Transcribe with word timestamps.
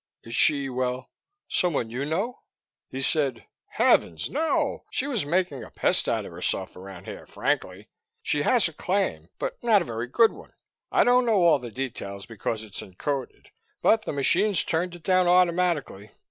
Is 0.23 0.33
she, 0.35 0.67
well, 0.67 1.11
someone 1.47 1.91
you 1.91 2.05
know?" 2.05 2.39
He 2.89 3.03
said, 3.03 3.45
"Heavens, 3.67 4.31
no. 4.31 4.85
She 4.89 5.05
was 5.05 5.27
making 5.27 5.63
a 5.63 5.69
pest 5.69 6.09
out 6.09 6.25
of 6.25 6.31
herself 6.31 6.75
around 6.75 7.05
here, 7.05 7.27
frankly. 7.27 7.87
She 8.23 8.41
has 8.41 8.67
a 8.67 8.73
claim, 8.73 9.29
but 9.37 9.61
not 9.63 9.83
a 9.83 9.85
very 9.85 10.07
good 10.07 10.31
one. 10.31 10.53
I 10.91 11.03
don't 11.03 11.27
know 11.27 11.43
all 11.43 11.59
the 11.59 11.69
details, 11.69 12.25
because 12.25 12.63
it's 12.63 12.81
encoded, 12.81 13.49
but 13.83 14.05
the 14.05 14.11
machines 14.11 14.63
turned 14.63 14.95
it 14.95 15.03
down 15.03 15.27
automatically. 15.27 16.09